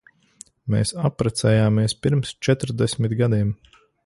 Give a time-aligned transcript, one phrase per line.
[0.75, 3.55] Mēs apprecējāmies pirms četrdesmit gadiem.